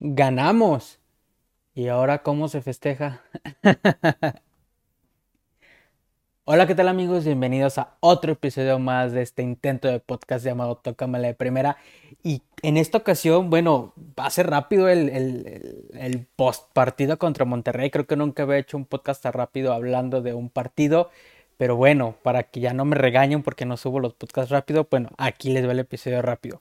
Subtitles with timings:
[0.00, 0.98] ganamos.
[1.74, 3.22] ¿Y ahora cómo se festeja?
[6.44, 7.24] Hola, ¿qué tal amigos?
[7.26, 11.76] Bienvenidos a otro episodio más de este intento de podcast llamado Tócamela de Primera.
[12.22, 17.90] Y en esta ocasión, bueno, va a ser rápido el, el post partido contra Monterrey.
[17.90, 21.10] Creo que nunca había hecho un podcast tan rápido hablando de un partido.
[21.58, 25.10] Pero bueno, para que ya no me regañen porque no subo los podcasts rápido, bueno,
[25.18, 26.60] aquí les va el episodio rápido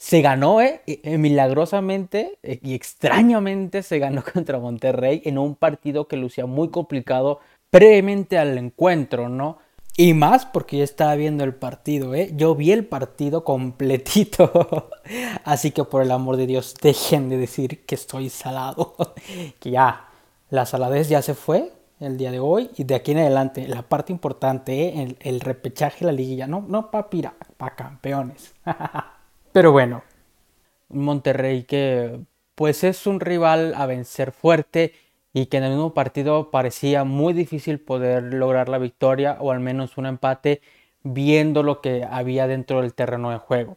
[0.00, 6.08] se ganó, eh, eh milagrosamente eh, y extrañamente se ganó contra Monterrey en un partido
[6.08, 9.58] que lucía muy complicado previamente al encuentro, ¿no?
[9.98, 12.30] Y más porque yo estaba viendo el partido, ¿eh?
[12.34, 14.88] Yo vi el partido completito.
[15.44, 18.96] Así que por el amor de Dios, dejen de decir que estoy salado.
[19.60, 20.08] que ya,
[20.48, 23.82] la saladez ya se fue el día de hoy y de aquí en adelante, la
[23.82, 25.02] parte importante, ¿eh?
[25.02, 26.46] el, el repechaje, la liguilla.
[26.46, 27.10] No, no para
[27.58, 28.54] para campeones.
[29.52, 30.04] Pero bueno,
[30.88, 32.20] Monterrey que
[32.54, 34.92] pues es un rival a vencer fuerte
[35.32, 39.60] y que en el mismo partido parecía muy difícil poder lograr la victoria o al
[39.60, 40.60] menos un empate
[41.02, 43.76] viendo lo que había dentro del terreno de juego.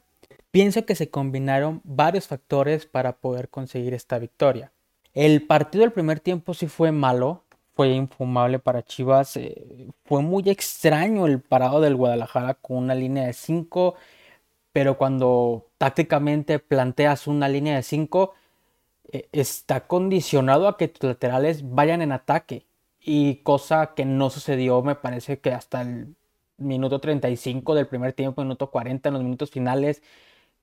[0.51, 4.71] Pienso que se combinaron varios factores para poder conseguir esta victoria.
[5.13, 7.43] El partido del primer tiempo sí fue malo,
[7.75, 13.25] fue infumable para Chivas, eh, fue muy extraño el parado del Guadalajara con una línea
[13.25, 13.95] de 5
[14.73, 18.33] pero cuando tácticamente planteas una línea de 5,
[19.11, 22.65] eh, está condicionado a que tus laterales vayan en ataque.
[22.99, 26.15] Y cosa que no sucedió, me parece que hasta el
[26.57, 30.01] minuto 35 del primer tiempo, minuto 40 en los minutos finales,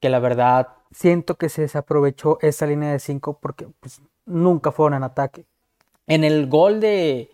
[0.01, 4.97] que la verdad siento que se desaprovechó esa línea de 5 porque pues, nunca fueron
[4.97, 5.45] en ataque.
[6.07, 7.31] En el gol de,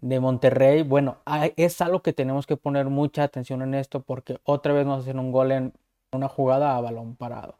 [0.00, 1.18] de Monterrey, bueno,
[1.56, 5.18] es algo que tenemos que poner mucha atención en esto porque otra vez nos hacen
[5.18, 5.72] un gol en
[6.12, 7.56] una jugada a balón parado.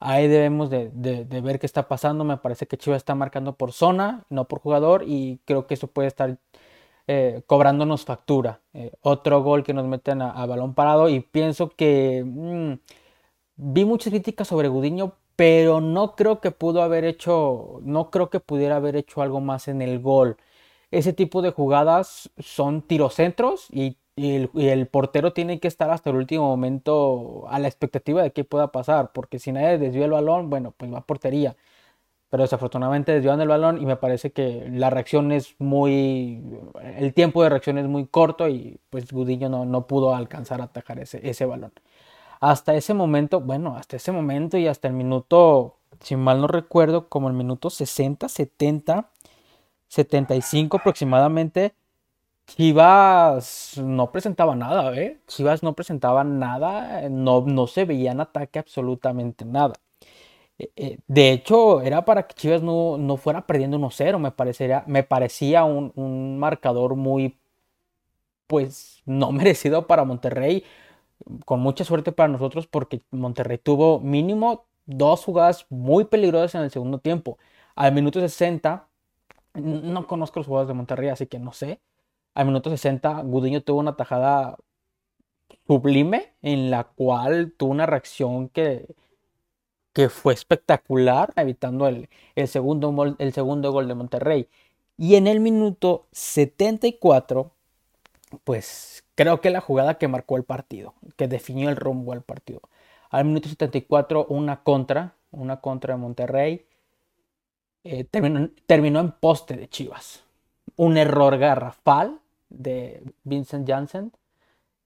[0.00, 0.90] Ahí debemos de,
[1.42, 2.24] ver qué está pasando.
[2.24, 5.88] Me parece que Chivas está marcando por zona, no por jugador, y creo que eso
[5.88, 6.38] puede estar
[7.08, 8.60] eh, cobrándonos factura.
[8.74, 12.74] Eh, otro gol que nos meten a, balón parado y pienso que mm,
[13.56, 18.40] vi muchas críticas sobre Gudiño, pero no creo que pudo haber hecho, no creo que
[18.40, 20.36] pudiera haber hecho algo más en el gol.
[20.90, 26.16] Ese tipo de jugadas son tirocentros y y el, portero tiene que estar hasta el
[26.16, 30.50] último momento a la expectativa de qué pueda pasar, porque si nadie desvió el balón,
[30.50, 31.56] bueno, pues va a portería.
[32.30, 36.42] Pero desafortunadamente desviaron el balón y me parece que la reacción es muy.
[36.96, 40.64] El tiempo de reacción es muy corto y pues Gudillo no, no pudo alcanzar a
[40.64, 41.72] atajar ese, ese balón.
[42.40, 47.08] Hasta ese momento, bueno, hasta ese momento y hasta el minuto, si mal no recuerdo,
[47.08, 49.10] como el minuto 60, 70,
[49.88, 51.74] 75 aproximadamente
[52.48, 55.20] Chivas no presentaba nada, ¿eh?
[55.26, 59.74] Chivas no presentaba nada, no, no se veía en ataque absolutamente nada.
[60.58, 64.32] Eh, eh, de hecho, era para que Chivas no, no fuera perdiendo 1-0, me,
[64.92, 67.38] me parecía un, un, marcador muy,
[68.46, 70.64] pues, no merecido para Monterrey,
[71.44, 76.70] con mucha suerte para nosotros, porque Monterrey tuvo mínimo dos jugadas muy peligrosas en el
[76.70, 77.38] segundo tiempo.
[77.76, 78.87] Al minuto 60,
[79.58, 81.80] no conozco los jugadores de Monterrey, así que no sé
[82.38, 84.56] al minuto 60, Gudiño tuvo una tajada
[85.66, 88.94] sublime en la cual tuvo una reacción que,
[89.92, 92.08] que fue espectacular, evitando el,
[92.46, 94.48] segundo, el segundo gol de Monterrey.
[94.96, 97.50] Y en el minuto 74,
[98.44, 102.60] pues creo que la jugada que marcó el partido, que definió el rumbo al partido.
[103.10, 106.66] Al minuto 74, una contra, una contra de Monterrey.
[107.90, 110.22] Eh, terminó, terminó en poste de Chivas.
[110.76, 114.12] Un error garrafal de Vincent Janssen,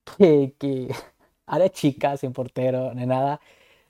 [0.04, 0.94] que, que
[1.46, 3.40] área chica, sin portero, ni nada,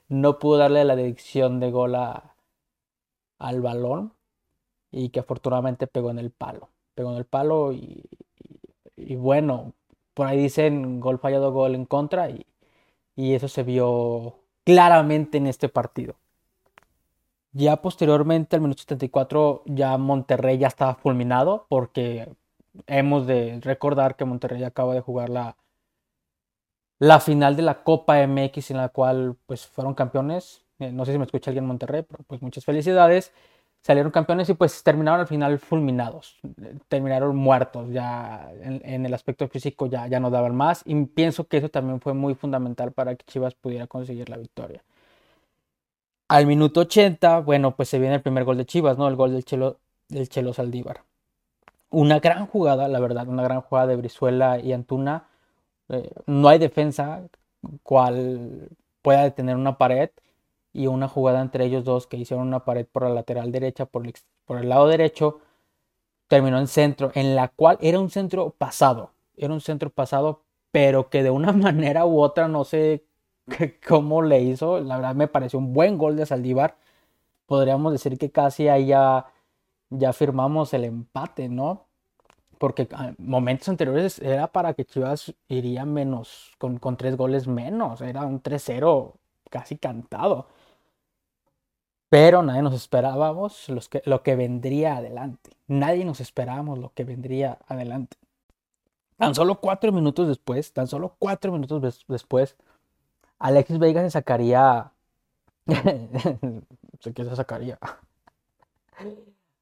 [0.09, 4.13] no pudo darle la dirección de gol al balón
[4.91, 6.69] y que afortunadamente pegó en el palo.
[6.95, 8.09] Pegó en el palo y,
[9.17, 9.73] bueno,
[10.15, 12.45] por ahí dicen gol fallado, gol en contra y
[13.35, 16.15] eso se vio claramente en este partido.
[17.53, 22.27] Ya posteriormente, al minuto 74, ya Monterrey ya estaba fulminado porque
[22.87, 25.55] hemos de recordar que Monterrey acaba de jugar la,
[26.99, 30.65] la final de la Copa MX en la cual pues fueron campeones.
[30.79, 33.31] Eh, no sé si me escucha alguien en Monterrey, pero pues muchas felicidades.
[33.83, 36.39] Salieron campeones y pues terminaron al final fulminados.
[36.87, 40.81] Terminaron muertos ya en, el aspecto físico ya, ya no daban más.
[40.85, 44.83] Y pienso que eso también fue muy fundamental para que Chivas pudiera conseguir la victoria.
[46.27, 49.07] Al minuto 80, bueno, pues se viene el primer gol de Chivas, ¿no?
[49.07, 49.79] El gol del Chelo,
[50.09, 51.03] del Chelo Saldívar
[51.93, 55.27] una gran jugada, la verdad, una gran jugada de Brizuela y Antuna.
[55.89, 57.23] Eh, no hay defensa
[57.83, 58.69] cual
[59.01, 60.09] pueda detener una pared
[60.73, 64.05] y una jugada entre ellos dos que hicieron una pared por la lateral derecha, por
[64.07, 65.39] el, lado derecho,
[66.27, 70.41] terminó en centro, en la cual era un centro pasado, era un centro pasado,
[70.71, 73.03] pero que de una manera u otra no sé
[73.87, 76.77] cómo le hizo, la verdad me pareció un buen gol de Saldívar,
[77.45, 79.27] podríamos decir que casi ahí ya,
[79.89, 81.85] ya firmamos el empate, ¿no?
[82.57, 88.01] Porque ah, momentos anteriores era para que Chivas iría menos, con, con tres goles menos,
[88.01, 89.13] era un 3-0
[89.49, 90.47] casi cantado.
[92.09, 95.49] Pero nadie nos esperábamos que, lo que vendría adelante.
[95.67, 98.17] Nadie nos esperábamos lo que vendría adelante.
[99.17, 102.55] Tan solo cuatro minutos después, tan solo cuatro minutos después,
[103.43, 104.93] Alexis Vega se sacaría.
[107.01, 107.77] sé qué se sacaría.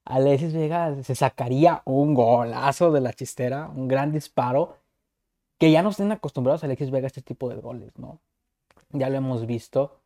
[0.05, 4.77] Alexis Vega se sacaría un golazo de la chistera, un gran disparo.
[5.57, 8.19] Que ya no estén acostumbrados a Alexis Vega a este tipo de goles, ¿no?
[8.91, 9.99] Ya lo hemos visto.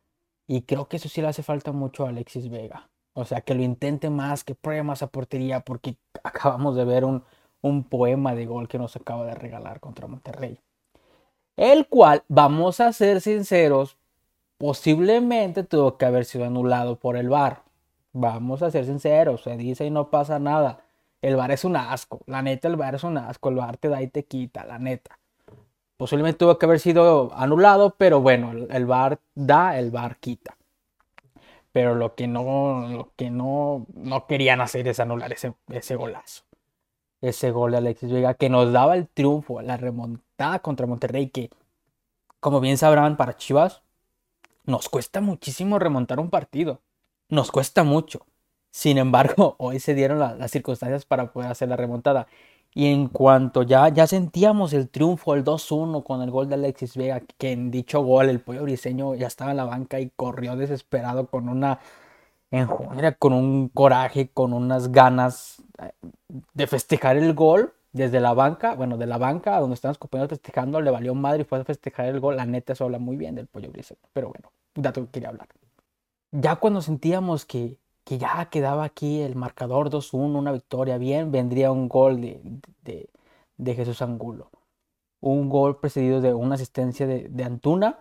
[0.46, 2.88] Y creo que eso sí le hace falta mucho a Alexis Vega.
[3.12, 7.04] O sea, que lo intente más, que pruebe más a portería, porque acabamos de ver
[7.04, 7.24] un,
[7.60, 10.60] un poema de gol que nos acaba de regalar contra Monterrey.
[11.56, 13.96] El cual, vamos a ser sinceros,
[14.58, 17.62] posiblemente tuvo que haber sido anulado por el VAR.
[18.12, 20.80] Vamos a ser sinceros, se dice y no pasa nada.
[21.22, 23.88] El VAR es un asco, la neta el VAR es un asco, el VAR te
[23.88, 25.18] da y te quita, la neta.
[25.96, 30.58] Posiblemente tuvo que haber sido anulado, pero bueno, el, VAR da, el VAR quita.
[31.72, 36.45] Pero lo que no, lo que no, no querían hacer es anular ese, ese golazo
[37.20, 41.50] ese gol de Alexis Vega que nos daba el triunfo, la remontada contra Monterrey, que
[42.40, 43.82] como bien sabrán para Chivas,
[44.64, 46.80] nos cuesta muchísimo remontar un partido.
[47.28, 48.26] Nos cuesta mucho.
[48.70, 52.26] Sin embargo, hoy se dieron las circunstancias para poder hacer la remontada.
[52.74, 56.96] Y en cuanto ya, ya sentíamos el triunfo, el 2-1 con el gol de Alexis
[56.96, 60.56] Vega, que en dicho gol el pollo briseño ya estaba en la banca y corrió
[60.56, 61.80] desesperado con una
[63.18, 65.92] con un coraje, con unas ganas eh,
[66.54, 70.30] de festejar el gol desde la banca, bueno, de la banca donde están los compañeros
[70.30, 72.36] festejando, le valió madre y fue a festejar el gol.
[72.36, 74.00] La neta, eso habla muy bien del pollo briseño.
[74.12, 75.48] Pero bueno, dato que quería hablar.
[76.32, 81.72] Ya cuando sentíamos que, que ya quedaba aquí el marcador 2-1, una victoria bien, vendría
[81.72, 82.40] un gol de,
[82.82, 83.08] de,
[83.56, 84.50] de, Jesús Angulo.
[85.20, 88.00] Un gol precedido de una asistencia de, de Antuna,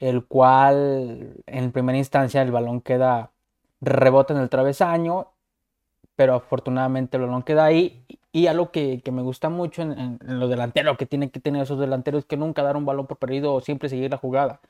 [0.00, 3.31] el cual en primera instancia el balón queda
[3.82, 5.28] rebota en el travesaño,
[6.16, 8.06] pero afortunadamente el balón queda ahí.
[8.32, 11.40] Y algo que, que me gusta mucho en, en, en, los delanteros, que tienen que
[11.40, 14.16] tener esos delanteros, es que nunca dar un balón por perdido o siempre seguir la
[14.16, 14.60] jugada.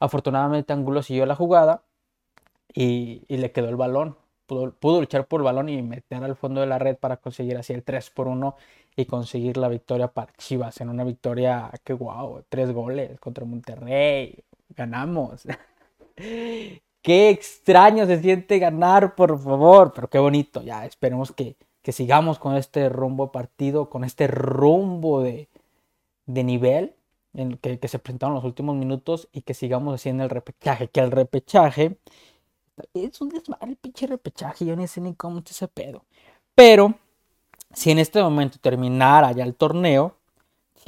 [0.00, 1.82] Afortunadamente Angulo siguió la jugada
[2.74, 4.16] y, le quedó el balón.
[4.46, 7.72] Pudo, luchar por el balón y meter al fondo de la red para conseguir así
[7.72, 8.56] el 3 por 1
[8.96, 14.42] y conseguir la victoria para Chivas en una victoria que guau, tres goles contra Monterrey,
[14.70, 15.46] ganamos.
[17.02, 19.92] Qué extraño se siente ganar, por favor.
[19.94, 20.62] Pero qué bonito.
[20.62, 25.48] Ya esperemos que, que sigamos con este rumbo partido, con este rumbo de,
[26.26, 26.94] de nivel
[27.34, 30.88] en que, que, se presentaron los últimos minutos y que sigamos haciendo el repechaje.
[30.88, 31.96] Que el repechaje
[32.94, 34.64] es un desmadre, el pinche repechaje.
[34.64, 36.04] Yo ni sé ni cómo está ese pedo.
[36.54, 36.94] Pero
[37.72, 40.16] si en este momento terminara ya el torneo,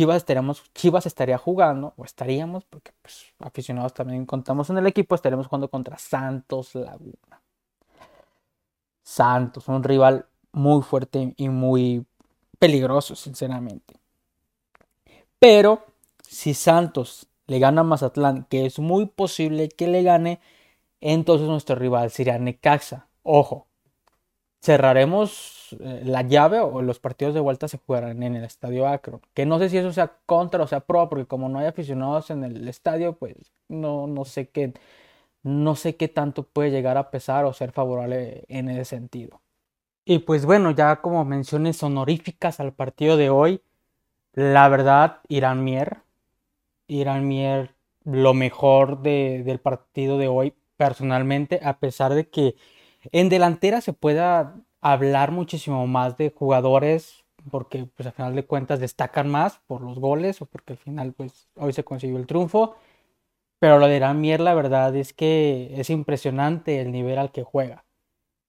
[0.03, 5.15] Chivas, estaríamos, Chivas estaría jugando, o estaríamos, porque pues, aficionados también contamos en el equipo,
[5.15, 7.41] estaremos jugando contra Santos Laguna.
[9.01, 12.05] Santos, un rival muy fuerte y muy
[12.59, 13.95] peligroso, sinceramente.
[15.39, 15.87] Pero
[16.21, 20.41] si Santos le gana a Mazatlán, que es muy posible que le gane,
[21.01, 23.07] entonces nuestro rival sería Necaxa.
[23.23, 23.69] Ojo,
[24.63, 29.21] cerraremos eh, la llave o los partidos de vuelta se jugarán en el estadio Akron.
[29.35, 32.31] Que no sé si eso sea contra o sea pro, porque como no hay aficionados
[32.31, 33.37] en el estadio, pues
[33.69, 34.73] no, no sé qué
[35.43, 39.41] no sé qué tanto puede llegar a pesar o ser favorable en ese sentido.
[40.05, 43.61] Y pues bueno, ya como menciones honoríficas al partido de hoy,
[44.35, 45.99] la verdad, Irán Mier,
[46.89, 52.57] Irán Mier, lo mejor de, del partido de hoy, personalmente, a pesar de que
[53.11, 58.81] en delantera se pueda hablar muchísimo más de jugadores porque pues al final de cuentas
[58.81, 62.77] destacan más por los goles o porque al final pues hoy se consiguió el triunfo.
[63.59, 67.85] Pero lo de Ramier la verdad es que es impresionante el nivel al que juega.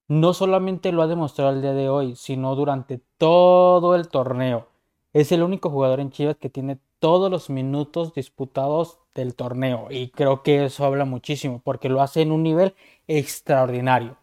[0.08, 4.68] No solamente lo ha demostrado el día de hoy, sino durante todo el torneo.
[5.14, 10.10] Es el único jugador en Chivas que tiene todos los minutos disputados del torneo y
[10.10, 12.76] creo que eso habla muchísimo porque lo hace en un nivel
[13.08, 14.18] extraordinario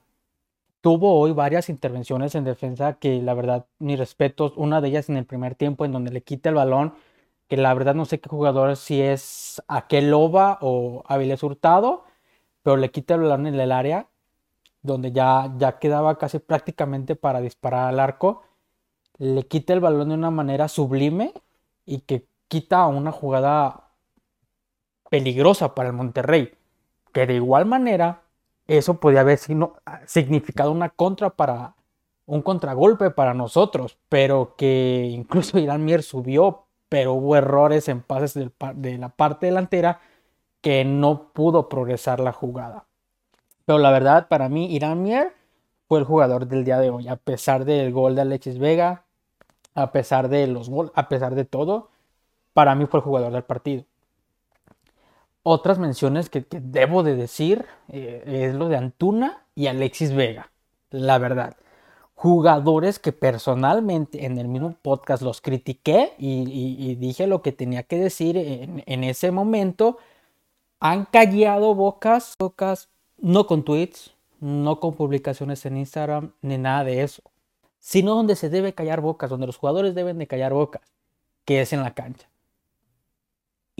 [0.81, 5.17] tuvo hoy varias intervenciones en defensa que la verdad, mis respetos, una de ellas en
[5.17, 6.95] el primer tiempo en donde le quita el balón,
[7.49, 12.05] que la verdad no sé qué jugador, si es aquel Loba o Avilés Hurtado,
[12.63, 14.09] pero le quita el balón en el área,
[14.83, 18.43] donde ya, ya quedaba casi prácticamente para disparar al arco,
[19.19, 21.35] le quita el balón de una manera sublime
[21.85, 23.91] y que quita una jugada
[25.11, 26.55] peligrosa para el Monterrey,
[27.13, 28.23] que de igual manera
[28.79, 29.39] eso podía haber
[30.07, 31.75] significado una contra para
[32.27, 38.35] un contragolpe para nosotros, pero que incluso Irán Mier subió, pero hubo errores en pases
[38.35, 40.01] de la parte delantera
[40.61, 42.87] que no pudo progresar la jugada.
[43.65, 45.35] Pero la verdad, para mí, Irán Mier
[45.89, 49.05] fue el jugador del día de hoy, a pesar del gol de Alexis Vega,
[49.75, 51.91] a pesar de los goles, a pesar de todo,
[52.53, 53.85] para mí fue el jugador del partido.
[55.43, 60.51] Otras menciones que, debo de decir eh, es lo de Antuna y Alexis Vega,
[60.91, 61.57] la verdad.
[62.15, 67.97] Jugadores que personalmente en el mismo podcast los critiqué y, dije lo que tenía que
[67.97, 69.97] decir en, ese momento
[70.81, 77.03] han callado bocas, bocas, no con tweets, no con publicaciones en Instagram, ni nada de
[77.03, 77.23] eso,
[77.79, 80.83] sino donde se debe callar bocas, donde los jugadores deben de callar bocas,
[81.47, 82.30] que es en la cancha.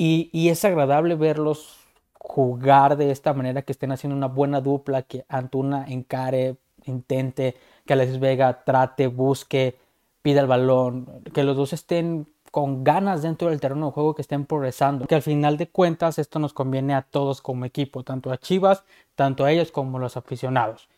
[0.03, 1.77] Y, es agradable verlos
[2.15, 7.55] jugar de esta manera, que estén haciendo una buena dupla, que Antuna encare, intente,
[7.85, 9.77] que Alexis Vega trate, busque,
[10.23, 14.23] pida el balón, que los dos estén con ganas dentro del terreno de juego que
[14.23, 15.07] estén progresando.
[15.07, 18.85] Que al final de cuentas esto nos conviene a todos como equipo, tanto a Chivas,
[19.17, 20.89] tanto a ellos como a los aficionados.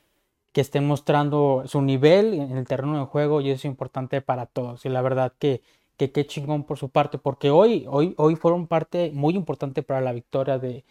[0.53, 4.47] Que estén mostrando su nivel en el terreno de juego y eso es importante para
[4.47, 4.87] todos.
[4.87, 5.61] Y la verdad que
[6.11, 10.13] qué chingón por su parte, porque hoy, hoy, hoy fueron parte muy importante para la
[10.13, 10.85] victoria de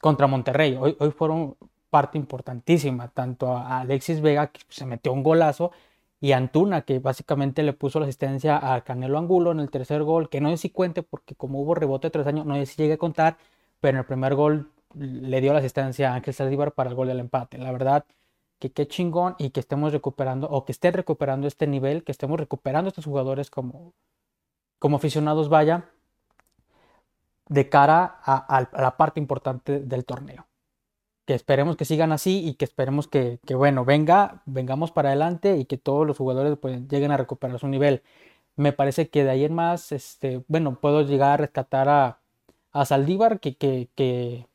[0.00, 0.76] contra Monterrey.
[0.80, 1.56] Hoy, hoy fueron
[1.90, 5.72] parte importantísima, tanto a Alexis Vega, que se metió un golazo,
[6.20, 10.28] y Antuna, que básicamente le puso la asistencia a Canelo Angulo en el tercer gol,
[10.28, 12.76] que no sé si cuente porque como hubo rebote de tres años, no sé si
[12.82, 13.38] llegue a contar,
[13.80, 17.08] pero en el primer gol le dio la asistencia a Ángel Saldívar para el gol
[17.08, 17.58] del empate.
[17.58, 18.04] La verdad
[18.58, 22.38] que qué chingón y que estemos recuperando o que estén recuperando este nivel, que estemos
[22.40, 23.94] recuperando estos jugadores como,
[24.78, 25.90] como aficionados, vaya,
[27.48, 30.48] de cara a la parte importante del torneo
[31.28, 35.66] que esperemos que sigan así y que esperemos que, bueno, venga, vengamos para adelante y
[35.66, 38.02] que todos los jugadores pues, lleguen a recuperar su nivel.
[38.56, 42.20] Me parece que de ahí en más, este, bueno, puedo llegar a rescatar a,
[42.72, 44.46] a Saldívar, que, que, que,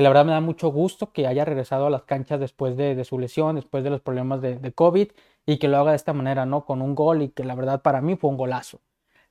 [0.00, 3.04] que, la verdad me da mucho gusto que haya regresado a las canchas después de,
[3.04, 5.08] su lesión, después de los problemas de, COVID,
[5.46, 6.64] y que lo haga de esta manera, ¿no?
[6.64, 8.80] Con un gol y que la verdad para mí fue un golazo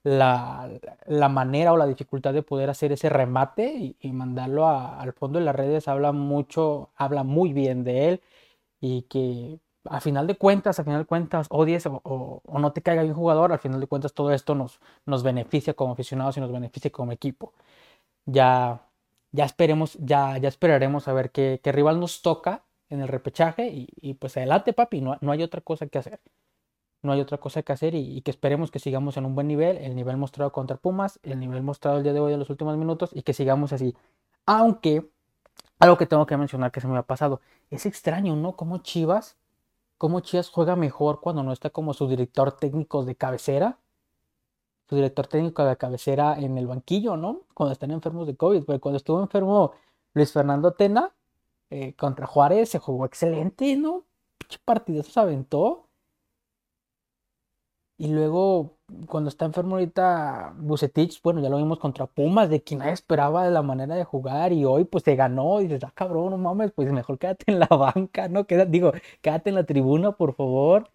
[0.03, 5.45] la, manera o la dificultad de poder hacer ese remate y, mandarlo al fondo de
[5.45, 8.21] las redes habla mucho, habla muy bien de él
[8.81, 12.81] y que a final de cuentas, a final de cuentas, odies o, o, no te
[12.81, 16.41] caiga bien jugador, al final de cuentas todo esto nos, nos beneficia como aficionados y
[16.41, 17.53] nos beneficia como equipo.
[18.25, 18.81] Ya,
[19.31, 24.13] ya esperemos, ya, ya esperaremos a ver qué, rival nos toca en el repechaje y,
[24.15, 26.19] pues adelante papi, no, no hay otra cosa que hacer
[27.01, 29.77] no hay otra cosa que hacer y, que esperemos que sigamos en un buen nivel,
[29.77, 32.77] el nivel mostrado contra Pumas, el nivel mostrado el día de hoy en los últimos
[32.77, 33.95] minutos y que sigamos así.
[34.45, 35.09] Aunque,
[35.79, 38.55] algo que tengo que mencionar que se me ha pasado, es extraño, ¿no?
[38.55, 39.37] Como Chivas,
[39.97, 43.77] cómo Chivas juega mejor cuando no está como su director técnico de cabecera,
[44.89, 47.41] su director técnico de cabecera en el banquillo, ¿no?
[47.53, 49.73] Cuando están enfermos de COVID, porque cuando estuvo enfermo
[50.13, 51.13] Luis Fernando Tena
[51.69, 54.05] eh, contra Juárez se jugó excelente, ¿no?
[54.65, 55.89] partido se aventó
[57.99, 58.77] y luego,
[59.07, 63.43] cuando está enfermo ahorita Bucetich, bueno, ya lo vimos contra Pumas, de quien nadie esperaba
[63.43, 66.37] de la manera de jugar, y hoy pues se ganó, y dices, ah, cabrón, no
[66.37, 68.45] mames, pues mejor quédate en la banca, ¿no?
[68.47, 70.89] Quédate, digo, quédate en la tribuna, por favor.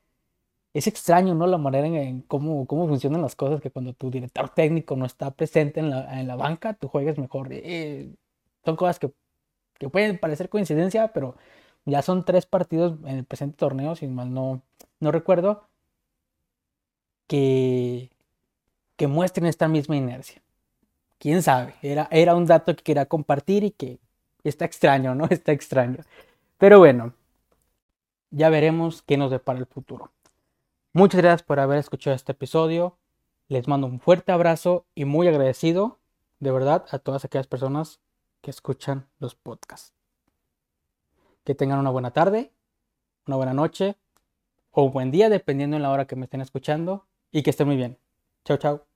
[0.75, 1.47] Es extraño, ¿no?
[1.47, 5.31] La manera en, cómo, cómo funcionan las cosas, que cuando tu director técnico no está
[5.31, 7.49] presente en la, en la banca, tú juegues mejor.
[7.53, 8.13] Eh,
[8.65, 9.13] son cosas que,
[9.79, 11.37] que pueden parecer coincidencia, pero
[11.87, 14.63] ya son tres partidos en el presente torneo, si mal no,
[15.01, 15.69] no recuerdo
[17.27, 18.11] que,
[18.97, 20.43] que muestren esta misma inercia.
[21.19, 23.99] Quién sabe, era, era un dato que quería compartir y que
[24.45, 25.27] está extraño, ¿no?
[25.31, 25.99] Está extraño.
[26.59, 27.15] Pero bueno,
[28.31, 30.11] ya veremos qué nos depara el futuro.
[30.97, 32.97] Muchas gracias por haber escuchado este episodio.
[33.49, 35.99] Les mando un fuerte abrazo y muy agradecido,
[36.39, 37.99] de verdad, a todas aquellas personas
[38.43, 39.93] que escuchan los podcasts.
[41.43, 42.53] Que tengan una buena tarde,
[43.27, 43.97] una buena noche
[44.71, 47.67] o un buen día, dependiendo en la hora que me estén escuchando y que estén
[47.67, 47.99] muy bien.
[48.45, 48.94] Chao, chao.